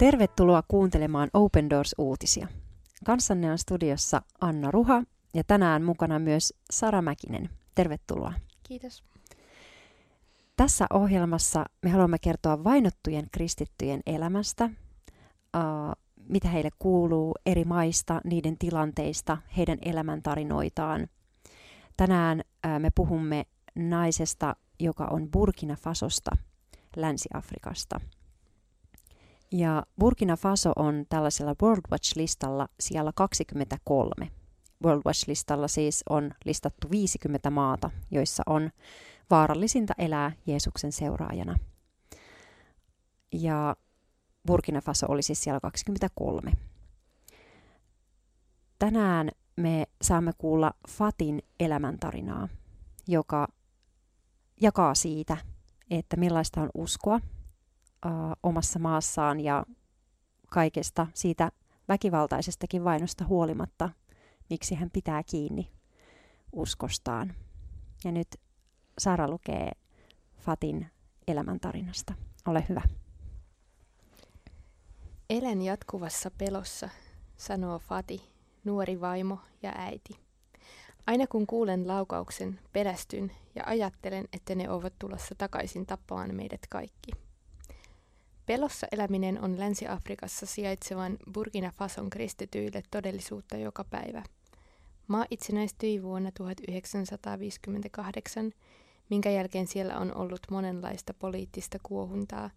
Tervetuloa 0.00 0.62
kuuntelemaan 0.68 1.30
Open 1.34 1.70
Doors-uutisia. 1.70 2.48
Kanssanne 3.04 3.50
on 3.50 3.58
studiossa 3.58 4.22
Anna 4.40 4.70
Ruha 4.70 5.02
ja 5.34 5.44
tänään 5.44 5.82
mukana 5.82 6.18
myös 6.18 6.54
Sara 6.70 7.02
Mäkinen. 7.02 7.50
Tervetuloa. 7.74 8.32
Kiitos. 8.62 9.04
Tässä 10.56 10.86
ohjelmassa 10.90 11.64
me 11.82 11.90
haluamme 11.90 12.18
kertoa 12.18 12.64
vainottujen 12.64 13.26
kristittyjen 13.32 14.00
elämästä, 14.06 14.70
mitä 16.28 16.48
heille 16.48 16.70
kuuluu 16.78 17.34
eri 17.46 17.64
maista, 17.64 18.20
niiden 18.24 18.58
tilanteista, 18.58 19.38
heidän 19.56 19.78
elämäntarinoitaan. 19.82 21.08
Tänään 21.96 22.40
me 22.78 22.90
puhumme 22.94 23.46
naisesta, 23.74 24.56
joka 24.78 25.04
on 25.04 25.30
Burkina 25.30 25.76
Fasosta, 25.76 26.30
Länsi-Afrikasta– 26.96 28.00
ja 29.52 29.82
Burkina 29.98 30.36
Faso 30.36 30.72
on 30.76 31.06
tällaisella 31.08 31.54
World 31.62 31.82
Watch-listalla 31.92 32.68
siellä 32.80 33.12
23. 33.14 34.30
World 34.84 35.02
Watch-listalla 35.06 35.68
siis 35.68 36.02
on 36.10 36.30
listattu 36.44 36.90
50 36.90 37.50
maata, 37.50 37.90
joissa 38.10 38.42
on 38.46 38.70
vaarallisinta 39.30 39.94
elää 39.98 40.32
Jeesuksen 40.46 40.92
seuraajana. 40.92 41.56
Ja 43.32 43.76
Burkina 44.46 44.80
Faso 44.80 45.06
oli 45.08 45.22
siis 45.22 45.42
siellä 45.42 45.60
23. 45.60 46.52
Tänään 48.78 49.30
me 49.56 49.86
saamme 50.02 50.32
kuulla 50.38 50.74
Fatin 50.88 51.42
elämäntarinaa, 51.60 52.48
joka 53.08 53.48
jakaa 54.60 54.94
siitä, 54.94 55.36
että 55.90 56.16
millaista 56.16 56.60
on 56.60 56.70
uskoa 56.74 57.20
äh, 58.06 58.12
omassa 58.42 58.78
maassaan 58.78 59.40
ja 59.40 59.64
kaikesta 60.50 61.06
siitä 61.14 61.52
väkivaltaisestakin 61.88 62.84
vainosta 62.84 63.24
huolimatta, 63.24 63.90
miksi 64.50 64.74
hän 64.74 64.90
pitää 64.90 65.22
kiinni 65.22 65.70
uskostaan. 66.52 67.34
Ja 68.04 68.12
nyt 68.12 68.28
Sara 68.98 69.28
lukee 69.28 69.72
Fatin 70.38 70.86
elämäntarinasta. 71.28 72.14
Ole 72.46 72.64
hyvä. 72.68 72.82
Elän 75.30 75.62
jatkuvassa 75.62 76.30
pelossa, 76.38 76.88
sanoo 77.36 77.78
Fati, 77.78 78.22
nuori 78.64 79.00
vaimo 79.00 79.38
ja 79.62 79.72
äiti. 79.76 80.16
Aina 81.06 81.26
kun 81.26 81.46
kuulen 81.46 81.88
laukauksen, 81.88 82.60
pelästyn 82.72 83.32
ja 83.54 83.62
ajattelen, 83.66 84.28
että 84.32 84.54
ne 84.54 84.70
ovat 84.70 84.92
tulossa 84.98 85.34
takaisin 85.38 85.86
tappamaan 85.86 86.34
meidät 86.34 86.60
kaikki. 86.70 87.12
Pelossa 88.50 88.86
eläminen 88.92 89.40
on 89.40 89.58
Länsi-Afrikassa 89.58 90.46
sijaitsevan 90.46 91.16
Burkina 91.32 91.70
Fason 91.70 92.10
kristityille 92.10 92.82
todellisuutta 92.90 93.56
joka 93.56 93.84
päivä. 93.84 94.22
Maa 95.08 95.26
itsenäistyi 95.30 96.02
vuonna 96.02 96.32
1958, 96.32 98.52
minkä 99.10 99.30
jälkeen 99.30 99.66
siellä 99.66 99.98
on 99.98 100.16
ollut 100.16 100.40
monenlaista 100.50 101.14
poliittista 101.14 101.78
kuohuntaa, 101.82 102.50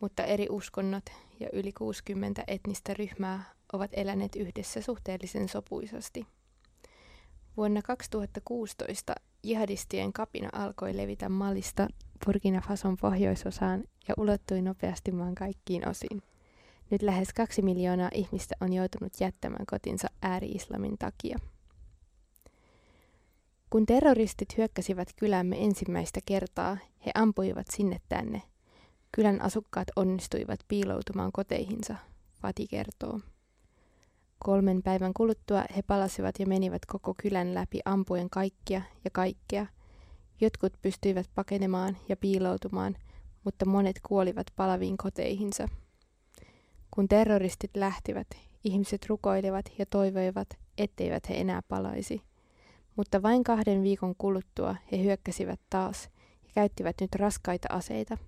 mutta 0.00 0.24
eri 0.24 0.46
uskonnot 0.50 1.04
ja 1.40 1.48
yli 1.52 1.72
60 1.72 2.44
etnistä 2.46 2.94
ryhmää 2.94 3.44
ovat 3.72 3.90
eläneet 3.94 4.36
yhdessä 4.36 4.82
suhteellisen 4.82 5.48
sopuisasti. 5.48 6.26
Vuonna 7.56 7.82
2016 7.82 9.14
jihadistien 9.42 10.12
kapina 10.12 10.48
alkoi 10.52 10.96
levitä 10.96 11.28
Malista 11.28 11.88
Burkina 12.26 12.60
Fason 12.60 12.96
pohjoisosaan 12.96 13.84
ja 14.08 14.14
ulottui 14.16 14.62
nopeasti 14.62 15.12
maan 15.12 15.34
kaikkiin 15.34 15.88
osiin. 15.88 16.22
Nyt 16.90 17.02
lähes 17.02 17.32
kaksi 17.32 17.62
miljoonaa 17.62 18.10
ihmistä 18.14 18.54
on 18.60 18.72
joutunut 18.72 19.12
jättämään 19.20 19.66
kotinsa 19.66 20.08
ääri-islamin 20.22 20.98
takia. 20.98 21.38
Kun 23.70 23.86
terroristit 23.86 24.56
hyökkäsivät 24.56 25.08
kylämme 25.16 25.64
ensimmäistä 25.64 26.20
kertaa, 26.26 26.76
he 27.06 27.10
ampuivat 27.14 27.66
sinne 27.70 28.00
tänne. 28.08 28.42
Kylän 29.12 29.42
asukkaat 29.42 29.88
onnistuivat 29.96 30.60
piiloutumaan 30.68 31.32
koteihinsa, 31.32 31.94
Fati 32.42 32.66
kertoo. 32.66 33.20
Kolmen 34.38 34.82
päivän 34.82 35.14
kuluttua 35.14 35.64
he 35.76 35.82
palasivat 35.82 36.34
ja 36.38 36.46
menivät 36.46 36.86
koko 36.86 37.14
kylän 37.22 37.54
läpi 37.54 37.80
ampuen 37.84 38.30
kaikkia 38.30 38.82
ja 39.04 39.10
kaikkea. 39.10 39.66
Jotkut 40.40 40.72
pystyivät 40.82 41.30
pakenemaan 41.34 41.96
ja 42.08 42.16
piiloutumaan, 42.16 42.96
mutta 43.44 43.66
monet 43.66 44.00
kuolivat 44.08 44.46
palaviin 44.56 44.96
koteihinsa. 44.96 45.68
Kun 46.90 47.08
terroristit 47.08 47.70
lähtivät, 47.76 48.26
ihmiset 48.64 49.06
rukoilivat 49.06 49.64
ja 49.78 49.86
toivoivat, 49.86 50.48
etteivät 50.78 51.28
he 51.28 51.34
enää 51.34 51.62
palaisi. 51.68 52.22
Mutta 52.96 53.22
vain 53.22 53.44
kahden 53.44 53.82
viikon 53.82 54.14
kuluttua 54.18 54.76
he 54.92 55.02
hyökkäsivät 55.02 55.60
taas 55.70 56.10
ja 56.42 56.50
käyttivät 56.54 56.96
nyt 57.00 57.14
raskaita 57.14 57.68
aseita. 57.70 58.18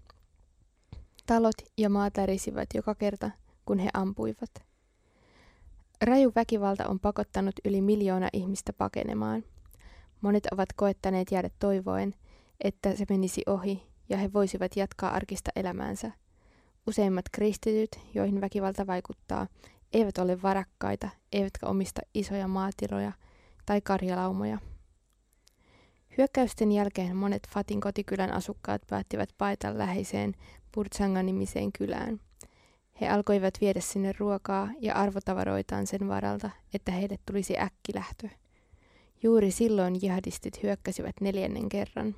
Talot 1.27 1.57
ja 1.79 1.91
maat 1.91 2.13
tärisivät 2.13 2.69
joka 2.75 2.95
kerta, 2.95 3.31
kun 3.65 3.79
he 3.79 3.91
ampuivat. 3.95 4.51
Raju 6.03 6.33
väkivalta 6.35 6.89
on 6.89 7.01
pakottanut 7.01 7.55
yli 7.65 7.81
miljoona 7.81 8.29
ihmistä 8.33 8.73
pakenemaan. 8.73 9.45
Monet 10.21 10.47
ovat 10.47 10.69
koettaneet 10.77 11.33
jäädä 11.33 11.51
toivoen, 11.59 12.15
että 12.61 12.97
se 12.97 13.05
menisi 13.09 13.43
ohi 13.47 13.83
ja 14.09 14.17
he 14.17 14.33
voisivat 14.33 14.77
jatkaa 14.77 15.11
arkista 15.11 15.51
elämäänsä. 15.57 16.11
Useimmat 16.87 17.25
kristityt, 17.33 18.01
joihin 18.15 18.41
väkivalta 18.41 18.87
vaikuttaa, 18.87 19.47
eivät 19.93 20.19
ole 20.19 20.43
varakkaita, 20.43 21.09
eivätkä 21.33 21.67
omista 21.67 22.01
isoja 22.15 22.49
maatiloja 22.49 23.13
tai 23.67 23.81
karjalaumoja. 23.81 24.59
Hyökkäysten 26.19 26.73
jälkeen 26.73 27.17
monet 27.17 27.43
Fatin 27.49 27.81
kotikylän 27.81 28.33
asukkaat 28.33 28.83
päättivät 28.91 29.31
paeta 29.39 29.79
läheiseen 29.79 30.35
Burtsanga-nimiseen 30.75 31.73
kylään– 31.73 32.21
he 33.01 33.09
alkoivat 33.09 33.55
viedä 33.61 33.81
sinne 33.81 34.13
ruokaa 34.19 34.69
ja 34.81 34.95
arvotavaroitaan 34.95 35.87
sen 35.87 36.09
varalta, 36.09 36.51
että 36.75 36.93
heille 36.93 37.19
tulisi 37.27 37.59
äkkilähtö. 37.59 38.29
Juuri 39.23 39.51
silloin 39.51 39.99
jihadistit 40.03 40.63
hyökkäsivät 40.63 41.15
neljännen 41.21 41.69
kerran. 41.69 42.15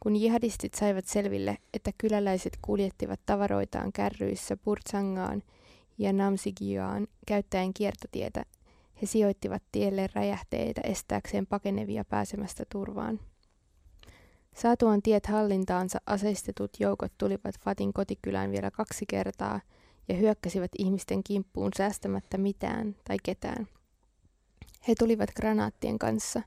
Kun 0.00 0.16
jihadistit 0.16 0.74
saivat 0.74 1.06
selville, 1.06 1.58
että 1.74 1.90
kyläläiset 1.98 2.58
kuljettivat 2.62 3.20
tavaroitaan 3.26 3.92
kärryissä 3.92 4.56
Burtsangaan 4.56 5.42
ja 5.98 6.12
Namsigiaan 6.12 7.06
käyttäen 7.26 7.74
kiertotietä, 7.74 8.44
he 9.02 9.06
sijoittivat 9.06 9.62
tielle 9.72 10.08
räjähteitä 10.14 10.80
estääkseen 10.84 11.46
pakenevia 11.46 12.04
pääsemästä 12.04 12.64
turvaan. 12.72 13.20
Saatuaan 14.54 15.02
tiet 15.02 15.26
hallintaansa 15.26 15.98
aseistetut 16.06 16.70
joukot 16.80 17.12
tulivat 17.18 17.60
Fatin 17.60 17.92
kotikylään 17.92 18.50
vielä 18.50 18.70
kaksi 18.70 19.04
kertaa– 19.06 19.60
ja 20.08 20.14
hyökkäsivät 20.14 20.70
ihmisten 20.78 21.24
kimppuun 21.24 21.70
säästämättä 21.76 22.38
mitään 22.38 22.96
tai 23.08 23.16
ketään. 23.22 23.68
He 24.88 24.94
tulivat 24.98 25.30
granaattien 25.36 25.98
kanssa. 25.98 26.42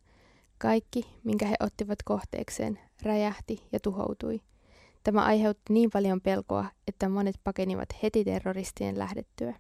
Kaikki, 0.58 1.06
minkä 1.24 1.46
he 1.46 1.56
ottivat 1.60 2.04
kohteekseen, 2.06 2.80
räjähti 3.02 3.68
ja 3.72 3.80
tuhoutui. 3.80 4.42
Tämä 5.04 5.26
aiheutti 5.26 5.74
niin 5.74 5.90
paljon 5.90 6.22
pelkoa, 6.22 6.66
että 6.88 7.10
monet 7.10 7.36
pakenivat 7.44 7.90
heti 8.04 8.24
terroristien 8.24 9.00
lähdettyä. 9.00 9.56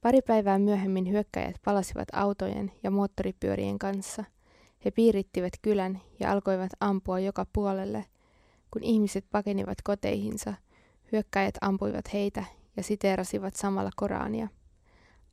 Pari 0.00 0.22
päivää 0.22 0.58
myöhemmin 0.58 1.08
hyökkäjät 1.10 1.56
palasivat 1.64 2.08
autojen 2.12 2.72
ja 2.82 2.90
moottoripyörien 2.90 3.78
kanssa. 3.78 4.24
He 4.84 4.90
piirittivät 4.90 5.52
kylän 5.62 6.00
ja 6.20 6.32
alkoivat 6.32 6.70
ampua 6.80 7.18
joka 7.18 7.46
puolelle. 7.52 8.04
Kun 8.70 8.82
ihmiset 8.84 9.24
pakenivat 9.30 9.82
koteihinsa, 9.84 10.54
hyökkäjät 11.12 11.54
ampuivat 11.60 12.12
heitä 12.12 12.44
ja 12.76 12.82
siteerasivat 12.82 13.56
samalla 13.56 13.90
Korania. 13.96 14.48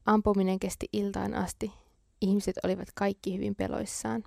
Ampuminen 0.05 0.59
kesti 0.59 0.89
iltaan 0.93 1.33
asti. 1.33 1.84
Ihmiset 2.21 2.55
olivat 2.63 2.87
kaikki 2.95 3.35
hyvin 3.35 3.55
peloissaan. 3.55 4.23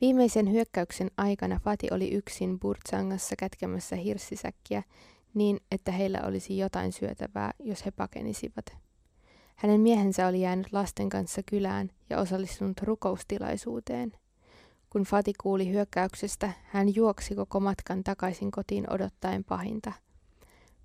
Viimeisen 0.00 0.52
hyökkäyksen 0.52 1.10
aikana 1.16 1.60
Fati 1.64 1.88
oli 1.90 2.10
yksin 2.10 2.60
Burtsangassa 2.60 3.36
kätkemässä 3.36 3.96
hirssisäkkiä 3.96 4.82
niin, 5.34 5.60
että 5.70 5.92
heillä 5.92 6.20
olisi 6.24 6.58
jotain 6.58 6.92
syötävää, 6.92 7.52
jos 7.58 7.86
he 7.86 7.90
pakenisivat. 7.90 8.64
Hänen 9.56 9.80
miehensä 9.80 10.26
oli 10.26 10.40
jäänyt 10.40 10.72
lasten 10.72 11.08
kanssa 11.08 11.42
kylään 11.50 11.90
ja 12.10 12.18
osallistunut 12.18 12.82
rukoustilaisuuteen. 12.82 14.12
Kun 14.90 15.02
Fati 15.02 15.32
kuuli 15.42 15.68
hyökkäyksestä, 15.68 16.52
hän 16.62 16.94
juoksi 16.94 17.34
koko 17.34 17.60
matkan 17.60 18.04
takaisin 18.04 18.50
kotiin 18.50 18.92
odottaen 18.92 19.44
pahinta– 19.44 19.92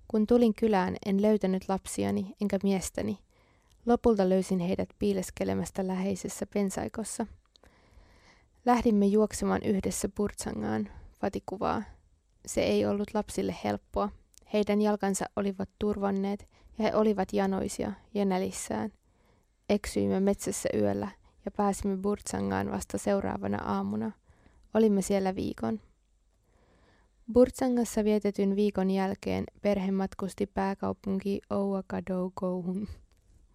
kun 0.08 0.26
tulin 0.26 0.54
kylään, 0.54 0.96
en 1.06 1.22
löytänyt 1.22 1.68
lapsiani 1.68 2.34
enkä 2.40 2.58
miestäni. 2.62 3.18
Lopulta 3.86 4.28
löysin 4.28 4.58
heidät 4.58 4.88
piileskelemästä 4.98 5.86
läheisessä 5.86 6.46
pensaikossa. 6.54 7.26
Lähdimme 8.64 9.06
juoksemaan 9.06 9.62
yhdessä 9.62 10.08
Purtsangaan, 10.14 10.88
Fati 11.20 11.42
kuvaa. 11.46 11.82
Se 12.46 12.60
ei 12.60 12.86
ollut 12.86 13.14
lapsille 13.14 13.56
helppoa. 13.64 14.08
Heidän 14.52 14.80
jalkansa 14.80 15.24
olivat 15.36 15.68
turvanneet 15.78 16.48
ja 16.78 16.84
he 16.84 16.94
olivat 16.94 17.32
janoisia 17.32 17.92
ja 18.14 18.24
nälissään. 18.24 18.92
Eksyimme 19.68 20.20
metsässä 20.20 20.68
yöllä 20.74 21.08
ja 21.44 21.50
pääsimme 21.50 21.96
Burtsangaan 21.96 22.70
vasta 22.70 22.98
seuraavana 22.98 23.58
aamuna. 23.64 24.12
Olimme 24.74 25.02
siellä 25.02 25.34
viikon. 25.34 25.80
Burtsangassa 27.32 28.04
vietetyn 28.04 28.56
viikon 28.56 28.90
jälkeen 28.90 29.44
perhe 29.62 29.90
matkusti 29.90 30.46
pääkaupunki 30.46 31.40
Ouakadougohun. 31.50 32.88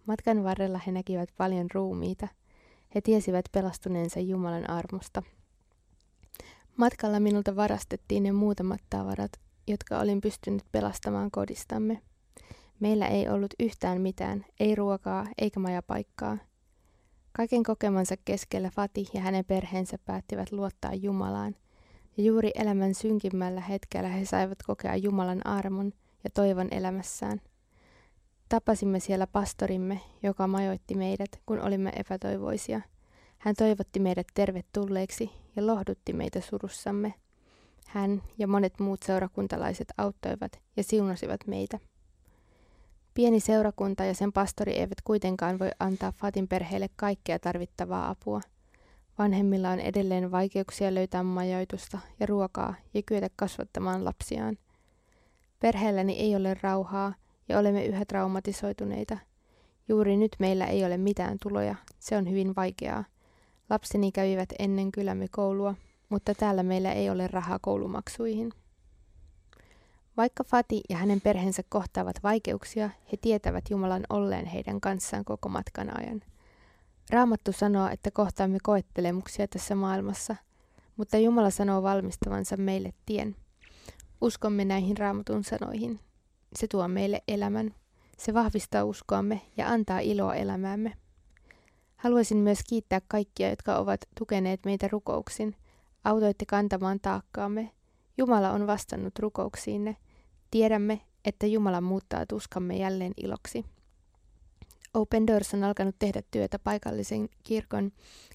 Matkan 0.06 0.44
varrella 0.44 0.80
he 0.86 0.92
näkivät 0.92 1.28
paljon 1.36 1.66
ruumiita. 1.74 2.28
He 2.94 3.00
tiesivät 3.00 3.44
pelastuneensa 3.52 4.20
Jumalan 4.20 4.70
armosta. 4.70 5.22
Matkalla 6.76 7.20
minulta 7.20 7.56
varastettiin 7.56 8.22
ne 8.22 8.32
muutamat 8.32 8.80
tavarat, 8.90 9.32
jotka 9.66 9.98
olin 9.98 10.20
pystynyt 10.20 10.62
pelastamaan 10.72 11.30
kodistamme. 11.30 12.02
Meillä 12.80 13.06
ei 13.06 13.28
ollut 13.28 13.54
yhtään 13.60 14.00
mitään, 14.00 14.44
ei 14.60 14.74
ruokaa 14.74 15.26
eikä 15.38 15.60
majapaikkaa. 15.60 16.38
Kaiken 17.32 17.62
kokemansa 17.62 18.14
keskellä 18.24 18.70
Fati 18.70 19.08
ja 19.14 19.20
hänen 19.20 19.44
perheensä 19.44 19.98
päättivät 20.04 20.52
luottaa 20.52 20.94
Jumalaan, 20.94 21.56
ja 22.16 22.24
juuri 22.24 22.50
elämän 22.54 22.94
synkimmällä 22.94 23.60
hetkellä 23.60 24.08
he 24.08 24.24
saivat 24.24 24.58
kokea 24.66 24.96
Jumalan 24.96 25.46
armon 25.46 25.92
ja 26.24 26.30
toivon 26.30 26.68
elämässään. 26.70 27.40
Tapasimme 28.52 29.00
siellä 29.00 29.26
pastorimme, 29.26 30.00
joka 30.22 30.46
majoitti 30.46 30.94
meidät, 30.94 31.40
kun 31.46 31.60
olimme 31.60 31.92
epätoivoisia. 31.96 32.80
Hän 33.38 33.54
toivotti 33.54 34.00
meidät 34.00 34.26
tervetulleeksi 34.34 35.30
ja 35.56 35.66
lohdutti 35.66 36.12
meitä 36.12 36.40
surussamme. 36.40 37.14
Hän 37.86 38.22
ja 38.38 38.48
monet 38.48 38.80
muut 38.80 39.02
seurakuntalaiset 39.02 39.88
auttoivat 39.98 40.60
ja 40.76 40.82
siunasivat 40.82 41.40
meitä. 41.46 41.78
Pieni 43.14 43.40
seurakunta 43.40 44.04
ja 44.04 44.14
sen 44.14 44.32
pastori 44.32 44.72
eivät 44.72 45.00
kuitenkaan 45.04 45.58
voi 45.58 45.70
antaa 45.80 46.12
Fatin 46.12 46.48
perheelle 46.48 46.88
kaikkea 46.96 47.38
tarvittavaa 47.38 48.10
apua. 48.10 48.40
Vanhemmilla 49.18 49.70
on 49.70 49.80
edelleen 49.80 50.30
vaikeuksia 50.30 50.94
löytää 50.94 51.22
majoitusta 51.22 51.98
ja 52.20 52.26
ruokaa 52.26 52.74
ja 52.94 53.02
kyetä 53.06 53.28
kasvattamaan 53.36 54.04
lapsiaan. 54.04 54.58
Perheelläni 55.60 56.12
ei 56.18 56.36
ole 56.36 56.56
rauhaa 56.62 57.14
ja 57.48 57.58
olemme 57.58 57.84
yhä 57.84 58.04
traumatisoituneita. 58.04 59.18
Juuri 59.88 60.16
nyt 60.16 60.36
meillä 60.38 60.66
ei 60.66 60.84
ole 60.84 60.96
mitään 60.96 61.38
tuloja, 61.42 61.74
se 61.98 62.16
on 62.16 62.30
hyvin 62.30 62.56
vaikeaa. 62.56 63.04
Lapseni 63.70 64.12
kävivät 64.12 64.48
ennen 64.58 64.92
kylämme 64.92 65.26
koulua, 65.30 65.74
mutta 66.08 66.34
täällä 66.34 66.62
meillä 66.62 66.92
ei 66.92 67.10
ole 67.10 67.26
rahaa 67.26 67.58
koulumaksuihin. 67.58 68.52
Vaikka 70.16 70.44
Fati 70.44 70.80
ja 70.88 70.96
hänen 70.96 71.20
perheensä 71.20 71.62
kohtaavat 71.68 72.16
vaikeuksia, 72.22 72.90
he 73.12 73.16
tietävät 73.16 73.64
Jumalan 73.70 74.04
olleen 74.10 74.46
heidän 74.46 74.80
kanssaan 74.80 75.24
koko 75.24 75.48
matkan 75.48 76.00
ajan. 76.00 76.22
Raamattu 77.10 77.52
sanoo, 77.52 77.88
että 77.88 78.10
kohtaamme 78.10 78.58
koettelemuksia 78.62 79.48
tässä 79.48 79.74
maailmassa, 79.74 80.36
mutta 80.96 81.18
Jumala 81.18 81.50
sanoo 81.50 81.82
valmistavansa 81.82 82.56
meille 82.56 82.92
tien. 83.06 83.36
Uskomme 84.20 84.64
näihin 84.64 84.96
raamatun 84.96 85.44
sanoihin. 85.44 86.00
Se 86.56 86.66
tuo 86.68 86.88
meille 86.88 87.22
elämän. 87.28 87.74
Se 88.18 88.34
vahvistaa 88.34 88.84
uskoamme 88.84 89.40
ja 89.56 89.68
antaa 89.68 90.00
iloa 90.00 90.34
elämäämme. 90.34 90.92
Haluaisin 91.96 92.38
myös 92.38 92.58
kiittää 92.68 93.00
kaikkia, 93.08 93.50
jotka 93.50 93.76
ovat 93.76 94.00
tukeneet 94.18 94.60
meitä 94.64 94.88
rukouksin. 94.88 95.56
Autoitte 96.04 96.46
kantamaan 96.46 97.00
taakkaamme. 97.00 97.70
Jumala 98.18 98.50
on 98.50 98.66
vastannut 98.66 99.18
rukouksiinne. 99.18 99.96
Tiedämme, 100.50 101.00
että 101.24 101.46
Jumala 101.46 101.80
muuttaa 101.80 102.26
tuskamme 102.26 102.76
jälleen 102.76 103.12
iloksi. 103.16 103.64
Open 104.94 105.26
Doors 105.26 105.54
on 105.54 105.64
alkanut 105.64 105.96
tehdä 105.98 106.22
työtä 106.30 106.58
paikallisen 106.58 107.28
kirkon 107.42 107.92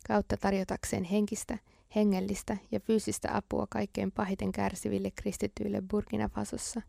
kautta 0.08 0.38
tarjotakseen 0.38 1.04
henkistä, 1.04 1.58
hengellistä 1.96 2.58
ja 2.72 2.80
fyysistä 2.80 3.30
apua 3.38 3.68
kaikkein 3.70 4.12
pahiten 4.12 4.52
kärsiville 4.52 5.12
kristityille 5.12 5.82
Burkina 5.92 6.30
Fasossa. 6.30 6.82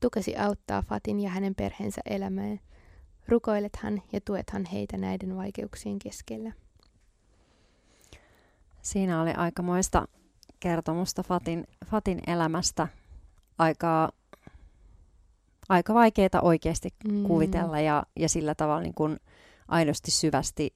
Tukesi 0.00 0.36
auttaa 0.36 0.82
Fatin 0.82 1.20
ja 1.20 1.30
hänen 1.30 1.54
perheensä 1.54 2.00
elämään. 2.06 2.60
Rukoilethan 3.28 4.02
ja 4.12 4.20
tuethan 4.20 4.64
heitä 4.64 4.96
näiden 4.96 5.36
vaikeuksien 5.36 5.98
keskellä. 5.98 6.52
Siinä 8.82 9.22
oli 9.22 9.30
aikamoista 9.30 10.08
kertomusta 10.60 11.22
Fatin, 11.22 11.66
Fatin 11.86 12.20
elämästä. 12.26 12.88
Aika, 13.58 14.12
aika 15.68 15.94
vaikeaa 15.94 16.40
oikeasti 16.42 16.94
mm. 17.08 17.22
kuvitella 17.22 17.80
ja, 17.80 18.02
ja 18.16 18.28
sillä 18.28 18.54
tavalla 18.54 18.82
niin 18.82 18.94
kuin 18.94 19.20
aidosti 19.68 20.10
syvästi 20.10 20.74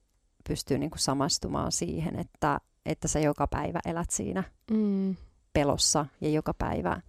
pystyy 0.48 0.78
niin 0.78 0.90
kuin 0.90 1.00
samastumaan 1.00 1.72
siihen, 1.72 2.18
että, 2.18 2.60
että 2.86 3.08
sä 3.08 3.20
joka 3.20 3.46
päivä 3.46 3.80
elät 3.84 4.10
siinä 4.10 4.44
mm. 4.70 5.16
pelossa 5.52 6.06
ja 6.20 6.28
joka 6.28 6.54
päivä 6.54 7.00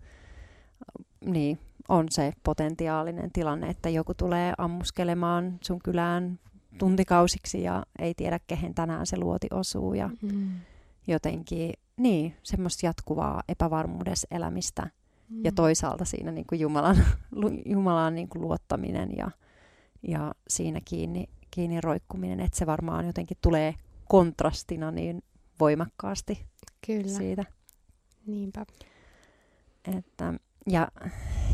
niin, 1.26 1.60
on 1.90 2.06
se 2.10 2.34
potentiaalinen 2.44 3.32
tilanne, 3.32 3.70
että 3.70 3.90
joku 3.90 4.14
tulee 4.14 4.54
ammuskelemaan 4.58 5.58
sun 5.62 5.80
kylään 5.80 6.40
tuntikausiksi 6.78 7.64
ja 7.64 7.86
ei 8.00 8.14
tiedä, 8.14 8.40
kehen 8.48 8.76
tänään 8.76 9.06
se 9.06 9.18
luoti 9.18 9.48
osuu 9.52 9.94
ja 9.94 10.10
mm. 10.22 10.52
jotenkin 11.08 11.74
niin, 11.98 12.36
semmoista 12.44 12.86
jatkuvaa 12.86 13.44
epävarmuudessa 13.50 14.28
elämistä 14.32 14.90
mm. 15.30 15.44
ja 15.44 15.52
toisaalta 15.52 16.06
siinä 16.06 16.32
niin 16.32 16.48
kuin 16.48 16.60
Jumalan, 16.60 17.06
Jumalan 17.66 18.16
niin 18.16 18.30
kuin 18.30 18.42
luottaminen 18.42 19.18
ja, 19.18 19.32
ja 20.08 20.34
siinä 20.48 20.80
kiinni, 20.86 21.30
kiinni 21.52 21.82
roikkuminen, 21.82 22.40
että 22.40 22.58
se 22.58 22.66
varmaan 22.66 23.06
jotenkin 23.06 23.38
tulee 23.42 23.76
kontrastina 24.10 24.92
niin 24.92 25.24
voimakkaasti 25.60 26.46
Kyllä. 26.86 27.18
siitä. 27.18 27.46
Niinpä. 28.28 28.66
Että, 29.98 30.34
ja 30.70 30.88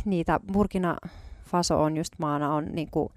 niitä 0.05 0.39
Burkina 0.53 0.97
Faso 1.45 1.83
on 1.83 1.97
just 1.97 2.13
maana 2.17 2.53
on 2.53 2.65
niin 2.71 2.91
kuin, 2.91 3.09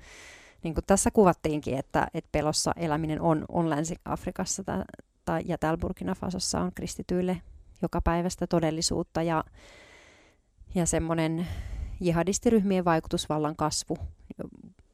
niin 0.62 0.74
kuin 0.74 0.84
tässä 0.86 1.10
kuvattiinkin, 1.10 1.78
että, 1.78 2.08
että 2.14 2.28
pelossa 2.32 2.72
eläminen 2.76 3.20
on, 3.20 3.44
on 3.48 3.70
Länsi-Afrikassa 3.70 4.62
tai, 5.24 5.42
ja 5.44 5.58
täällä 5.58 5.78
Burkina 5.78 6.14
Fasossa 6.14 6.60
on 6.60 6.72
kristityille 6.74 7.40
joka 7.82 8.00
päivästä 8.00 8.46
todellisuutta 8.46 9.22
ja, 9.22 9.44
ja 10.74 10.86
semmoinen 10.86 11.46
jihadistiryhmien 12.00 12.84
vaikutusvallan 12.84 13.56
kasvu 13.56 13.98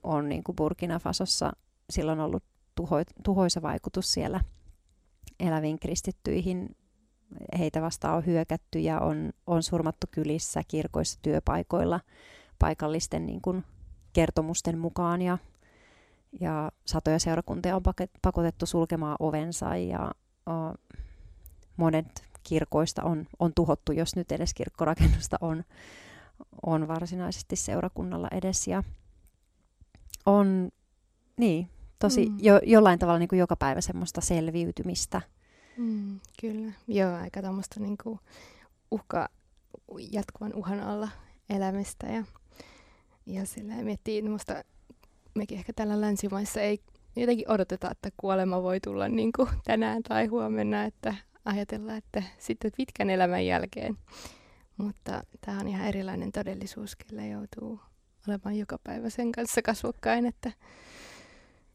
on 0.02 0.28
niin 0.28 0.44
kuin 0.44 0.56
Burkina 0.56 0.98
Fasossa 0.98 1.52
silloin 1.90 2.20
ollut 2.20 2.44
tuho, 2.74 2.96
tuhoisa 3.24 3.62
vaikutus 3.62 4.12
siellä 4.12 4.40
eläviin 5.40 5.78
kristittyihin 5.78 6.76
heitä 7.58 7.82
vastaan 7.82 8.16
on 8.16 8.26
hyökätty 8.26 8.78
ja 8.78 9.00
on, 9.00 9.32
on 9.46 9.62
surmattu 9.62 10.06
kylissä, 10.10 10.62
kirkoissa, 10.68 11.18
työpaikoilla 11.22 12.00
paikallisten 12.58 13.26
niin 13.26 13.40
kuin, 13.40 13.64
kertomusten 14.12 14.78
mukaan 14.78 15.22
ja, 15.22 15.38
ja 16.40 16.72
satoja 16.86 17.18
seurakuntia 17.18 17.76
on 17.76 17.82
pakotettu 18.22 18.66
sulkemaan 18.66 19.16
ovensa 19.18 19.76
ja 19.76 20.12
o, 20.46 20.52
monet 21.76 22.24
kirkoista 22.42 23.02
on, 23.02 23.26
on 23.38 23.52
tuhottu, 23.54 23.92
jos 23.92 24.16
nyt 24.16 24.32
edes 24.32 24.54
kirkkorakennusta 24.54 25.36
on, 25.40 25.64
on 26.62 26.88
varsinaisesti 26.88 27.56
seurakunnalla 27.56 28.28
edes 28.32 28.68
ja 28.68 28.82
on 30.26 30.68
niin, 31.36 31.68
tosi 31.98 32.28
mm. 32.28 32.36
jo, 32.40 32.60
jollain 32.62 32.98
tavalla 32.98 33.18
niin 33.18 33.28
kuin 33.28 33.38
joka 33.38 33.56
päivä 33.56 33.80
semmoista 33.80 34.20
selviytymistä– 34.20 35.22
Mm, 35.80 36.20
kyllä. 36.40 36.72
Joo, 36.88 37.14
aika 37.14 37.42
tuommoista 37.42 37.80
niinku 37.80 38.20
uhka, 38.90 39.28
jatkuvan 40.10 40.54
uhan 40.54 40.80
alla 40.80 41.08
elämistä. 41.50 42.06
Ja, 42.06 42.24
ja 43.26 43.46
sillä 43.46 43.74
miettii 43.74 44.20
tuommoista, 44.20 44.64
mekin 45.34 45.58
ehkä 45.58 45.72
täällä 45.72 46.00
länsimaissa 46.00 46.60
ei 46.60 46.80
jotenkin 47.16 47.50
odoteta, 47.50 47.90
että 47.90 48.10
kuolema 48.16 48.62
voi 48.62 48.80
tulla 48.80 49.08
niin 49.08 49.32
kuin 49.36 49.48
tänään 49.64 50.02
tai 50.02 50.26
huomenna, 50.26 50.84
että 50.84 51.14
ajatellaan, 51.44 51.98
että 51.98 52.22
sitten 52.38 52.72
pitkän 52.76 53.10
elämän 53.10 53.46
jälkeen. 53.46 53.98
Mutta 54.76 55.22
tämä 55.40 55.60
on 55.60 55.68
ihan 55.68 55.86
erilainen 55.86 56.32
todellisuus, 56.32 56.96
kyllä 56.96 57.26
joutuu 57.26 57.80
olemaan 58.28 58.58
joka 58.58 58.78
päivä 58.84 59.10
sen 59.10 59.32
kanssa 59.32 59.62
kasvokkain, 59.62 60.26
että 60.26 60.52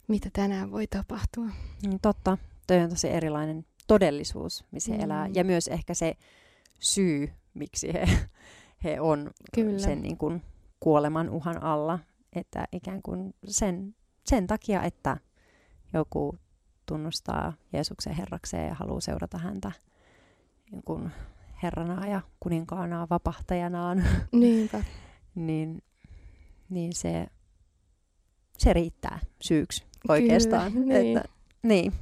mitä 0.07 0.29
tänään 0.33 0.71
voi 0.71 0.87
tapahtua. 0.87 1.45
Mm, 1.87 1.99
totta, 2.01 2.37
toi 2.67 2.77
on 2.77 2.89
tosi 2.89 3.09
erilainen 3.09 3.65
todellisuus, 3.87 4.65
missä 4.71 4.91
he 4.91 4.97
mm. 4.97 5.03
elää. 5.03 5.29
Ja 5.33 5.43
myös 5.43 5.67
ehkä 5.67 5.93
se 5.93 6.13
syy, 6.79 7.31
miksi 7.53 7.93
he, 7.93 8.05
he 8.83 9.01
on 9.01 9.31
Kyllä. 9.55 9.79
sen 9.79 10.01
niin 10.01 10.17
kuin 10.17 10.41
kuoleman 10.79 11.29
uhan 11.29 11.63
alla. 11.63 11.99
Että 12.33 12.67
ikään 12.71 13.01
kuin 13.01 13.33
sen, 13.47 13.95
sen 14.25 14.47
takia, 14.47 14.83
että 14.83 15.17
joku 15.93 16.35
tunnustaa 16.85 17.53
Jeesuksen 17.73 18.13
herrakseen 18.13 18.67
ja 18.67 18.75
haluaa 18.75 19.01
seurata 19.01 19.37
häntä 19.37 19.71
niin 20.71 20.83
kuin 20.83 21.11
herrana 21.63 22.07
ja 22.07 22.21
kuninkaana, 22.39 23.07
vapahtajanaan. 23.09 24.03
Niinpä. 24.31 24.83
niin, 25.35 25.83
niin 26.69 26.93
se, 26.93 27.27
se 28.57 28.73
riittää 28.73 29.19
syyksi 29.41 29.85
oikeastaan. 30.07 30.71
Kyllä, 30.71 30.85
niin. 30.93 31.17
Että, 31.17 31.29
niin. 31.63 31.93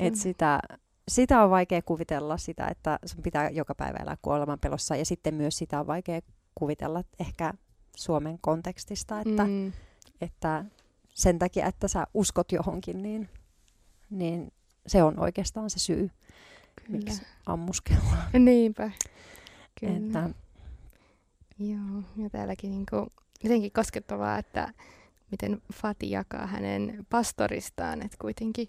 Et 0.00 0.14
sitä, 0.14 0.60
sitä 1.08 1.42
on 1.42 1.50
vaikea 1.50 1.82
kuvitella 1.82 2.36
sitä, 2.36 2.66
että 2.66 2.98
sun 3.06 3.22
pitää 3.22 3.50
joka 3.50 3.74
päivä 3.74 3.98
elää 3.98 4.16
kuoleman 4.22 4.58
pelossa. 4.58 4.96
Ja 4.96 5.04
sitten 5.04 5.34
myös 5.34 5.58
sitä 5.58 5.80
on 5.80 5.86
vaikea 5.86 6.20
kuvitella 6.54 7.04
ehkä 7.20 7.52
Suomen 7.96 8.38
kontekstista, 8.40 9.20
että, 9.20 9.44
mm, 9.44 9.72
että 10.20 10.64
sen 11.14 11.38
takia, 11.38 11.66
että 11.66 11.88
sä 11.88 12.06
uskot 12.14 12.52
johonkin, 12.52 13.02
niin, 13.02 13.28
niin 14.10 14.52
se 14.86 15.02
on 15.02 15.20
oikeastaan 15.20 15.70
se 15.70 15.78
syy, 15.78 16.10
kyllä. 16.86 16.98
miksi 16.98 17.22
ammuskellaan. 17.46 18.28
Niinpä. 18.44 18.90
Kyllä. 19.80 19.96
Että, 19.96 20.30
Joo, 21.58 22.02
ja 22.16 22.30
täälläkin 22.30 22.70
niinku, 22.70 23.12
jotenkin 23.42 23.72
koskettavaa, 23.72 24.38
että 24.38 24.72
miten 25.30 25.62
Fati 25.72 26.10
jakaa 26.10 26.46
hänen 26.46 27.06
pastoristaan, 27.10 28.02
että 28.02 28.16
kuitenkin 28.20 28.68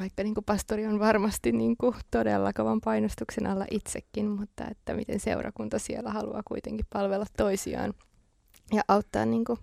vaikka 0.00 0.22
niinku 0.22 0.42
pastori 0.42 0.86
on 0.86 1.00
varmasti 1.00 1.52
niinku 1.52 1.94
todella 2.10 2.52
kovan 2.52 2.80
painostuksen 2.80 3.46
alla 3.46 3.66
itsekin, 3.70 4.28
mutta 4.28 4.64
että 4.70 4.94
miten 4.94 5.20
seurakunta 5.20 5.78
siellä 5.78 6.10
haluaa 6.10 6.42
kuitenkin 6.44 6.86
palvella 6.92 7.26
toisiaan 7.36 7.94
ja 8.72 8.82
auttaa 8.88 9.24
niinku 9.24 9.58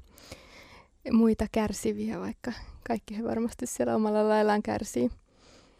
muita 1.11 1.45
kärsiviä, 1.51 2.19
vaikka 2.19 2.51
kaikki 2.87 3.17
he 3.17 3.23
varmasti 3.23 3.67
siellä 3.67 3.95
omalla 3.95 4.29
laillaan 4.29 4.63
kärsii. 4.63 5.09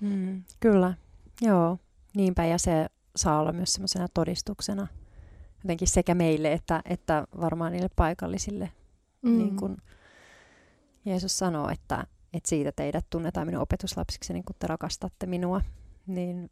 mm, 0.02 0.44
kyllä, 0.60 0.94
joo, 1.42 1.78
niinpä. 2.16 2.46
Ja 2.46 2.58
se 2.58 2.88
saa 3.16 3.40
olla 3.40 3.52
myös 3.52 3.74
semmoisena 3.74 4.08
todistuksena 4.14 4.88
jotenkin 5.64 5.88
sekä 5.88 6.16
meille 6.16 6.54
että, 6.54 6.82
että 6.86 7.28
varmaan 7.42 7.72
niille 7.72 7.90
paikallisille 7.96 8.72
mm. 9.22 9.38
niin 9.38 9.56
kuin 9.56 9.78
Jeesus 11.06 11.38
sanoo, 11.38 11.70
että, 11.70 12.08
että 12.34 12.50
siitä 12.50 12.72
teidät 12.72 13.06
tunnetaan 13.10 13.48
minun 13.48 13.62
opetuslapsiksi, 13.62 14.34
niin 14.34 14.46
kun 14.46 14.56
te 14.60 14.68
rakastatte 14.68 15.26
minua, 15.26 15.62
niin 16.08 16.52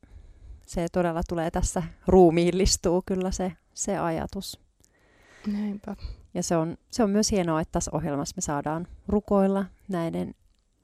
se 0.68 0.88
todella 0.92 1.22
tulee 1.28 1.52
tässä 1.52 1.84
ruumiillistuu 2.08 3.04
kyllä 3.06 3.32
se, 3.32 3.54
se 3.74 3.98
ajatus. 3.98 4.60
Näinpä. 5.48 5.96
Ja 6.34 6.44
se 6.44 6.58
on, 6.58 6.78
se 6.92 7.04
on 7.04 7.10
myös 7.10 7.32
hienoa, 7.32 7.62
että 7.62 7.72
tässä 7.72 7.92
ohjelmassa 7.94 8.34
me 8.38 8.42
saadaan 8.42 8.88
rukoilla 9.08 9.66
näiden 9.88 10.36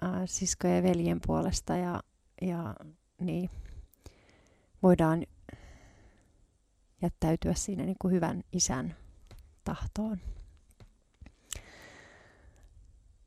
äh, 0.04 0.12
siskojen 0.26 0.76
ja 0.78 0.84
veljen 0.84 1.22
puolesta 1.28 1.78
ja, 1.78 2.04
ja 2.42 2.76
niin, 3.20 3.50
voidaan 4.84 5.26
jättäytyä 7.02 7.54
siinä 7.54 7.84
niin 7.84 7.98
kuin 8.00 8.14
hyvän 8.14 8.44
isän 8.52 8.96
tahtoon. 9.64 10.18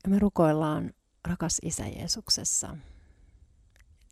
Ja 0.05 0.11
me 0.11 0.19
rukoillaan, 0.19 0.91
rakas 1.29 1.59
Isä 1.63 1.87
Jeesuksessa, 1.87 2.77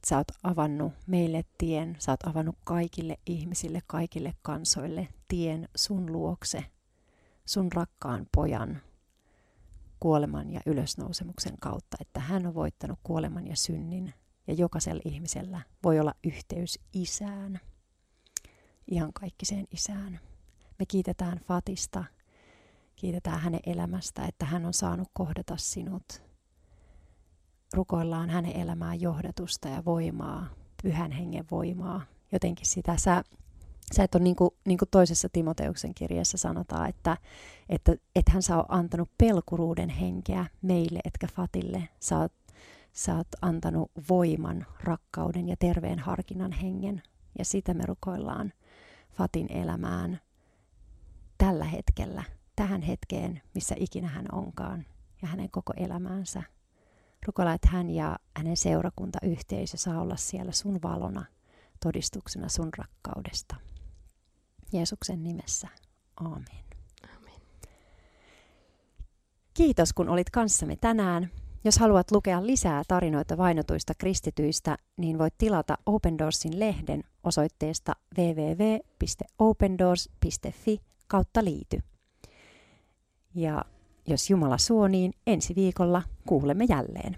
sä 0.06 0.16
oot 0.16 0.28
avannut 0.42 0.92
meille 1.06 1.44
tien, 1.58 1.96
sä 1.98 2.12
oot 2.12 2.26
avannut 2.26 2.56
kaikille 2.64 3.18
ihmisille, 3.26 3.82
kaikille 3.86 4.34
kansoille 4.42 5.08
tien 5.28 5.68
sun 5.76 6.12
luokse, 6.12 6.64
sun 7.44 7.72
rakkaan 7.72 8.26
pojan 8.34 8.82
kuoleman 10.00 10.50
ja 10.50 10.60
ylösnousemuksen 10.66 11.54
kautta, 11.60 11.96
että 12.00 12.20
hän 12.20 12.46
on 12.46 12.54
voittanut 12.54 12.98
kuoleman 13.02 13.46
ja 13.46 13.56
synnin 13.56 14.14
ja 14.46 14.54
jokaisella 14.54 15.02
ihmisellä 15.04 15.62
voi 15.84 16.00
olla 16.00 16.14
yhteys 16.24 16.78
isään, 16.92 17.60
ihan 18.90 19.12
kaikkiseen 19.12 19.64
isään. 19.70 20.20
Me 20.78 20.86
kiitetään 20.86 21.38
Fatista, 21.38 22.04
kiitetään 22.98 23.40
hänen 23.40 23.60
elämästä, 23.66 24.24
että 24.24 24.46
hän 24.46 24.66
on 24.66 24.74
saanut 24.74 25.08
kohdata 25.12 25.56
sinut. 25.56 26.22
Rukoillaan 27.74 28.30
hänen 28.30 28.56
elämään 28.56 29.00
johdatusta 29.00 29.68
ja 29.68 29.84
voimaa, 29.84 30.46
pyhän 30.82 31.12
hengen 31.12 31.44
voimaa. 31.50 32.02
Jotenkin 32.32 32.66
sitä 32.66 32.96
sä, 32.96 33.24
sä 33.92 34.02
et 34.02 34.14
ole 34.14 34.22
niin 34.22 34.36
kuin, 34.36 34.50
niin 34.66 34.78
kuin 34.78 34.88
toisessa 34.90 35.28
Timoteuksen 35.32 35.94
kirjassa 35.94 36.38
sanotaan, 36.38 36.88
että, 36.88 37.16
että 37.68 37.96
et 38.16 38.28
hän 38.28 38.42
saa 38.42 38.64
antanut 38.68 39.10
pelkuruuden 39.18 39.88
henkeä 39.88 40.46
meille, 40.62 41.00
etkä 41.04 41.26
Fatille. 41.26 41.88
Sä 42.00 42.18
oot, 42.18 42.32
sä 42.92 43.16
oot 43.16 43.28
antanut 43.42 43.90
voiman, 44.08 44.66
rakkauden 44.80 45.48
ja 45.48 45.56
terveen 45.58 45.98
harkinnan 45.98 46.52
hengen. 46.52 47.02
Ja 47.38 47.44
sitä 47.44 47.74
me 47.74 47.84
rukoillaan 47.86 48.52
Fatin 49.10 49.52
elämään 49.52 50.20
tällä 51.38 51.64
hetkellä, 51.64 52.24
tähän 52.58 52.82
hetkeen, 52.82 53.42
missä 53.54 53.74
ikinä 53.78 54.08
hän 54.08 54.26
onkaan, 54.32 54.86
ja 55.22 55.28
hänen 55.28 55.50
koko 55.50 55.72
elämäänsä. 55.76 56.42
Rukoilla, 57.26 57.52
että 57.52 57.68
hän 57.68 57.90
ja 57.90 58.18
hänen 58.36 58.56
seurakuntayhteisö 58.56 59.76
saa 59.76 60.00
olla 60.00 60.16
siellä 60.16 60.52
sun 60.52 60.82
valona, 60.82 61.24
todistuksena 61.82 62.48
sun 62.48 62.68
rakkaudesta. 62.78 63.56
Jeesuksen 64.72 65.22
nimessä. 65.22 65.68
Aamen. 66.16 66.64
Amen. 67.16 67.40
Kiitos, 69.54 69.92
kun 69.92 70.08
olit 70.08 70.30
kanssamme 70.30 70.76
tänään. 70.76 71.30
Jos 71.64 71.78
haluat 71.78 72.10
lukea 72.10 72.46
lisää 72.46 72.82
tarinoita 72.88 73.36
vainotuista 73.36 73.92
kristityistä, 73.98 74.78
niin 74.96 75.18
voit 75.18 75.34
tilata 75.38 75.78
Open 75.86 76.18
Doorsin 76.18 76.60
lehden 76.60 77.04
osoitteesta 77.24 77.92
www.opendoors.fi 78.18 80.80
kautta 81.06 81.44
liity. 81.44 81.87
Ja 83.38 83.64
jos 84.06 84.30
Jumala 84.30 84.58
suo, 84.58 84.88
niin 84.88 85.12
ensi 85.26 85.54
viikolla 85.54 86.02
kuulemme 86.26 86.64
jälleen. 86.68 87.16